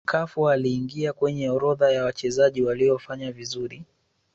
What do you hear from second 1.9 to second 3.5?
ya wachezaji waliofanya